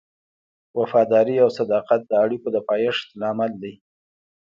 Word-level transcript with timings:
وفاداري 0.79 1.35
او 1.43 1.49
صداقت 1.59 2.01
د 2.07 2.11
اړیکو 2.23 2.47
د 2.55 2.57
پایښت 2.69 3.05
لامل 3.21 3.51
دی. 3.63 3.73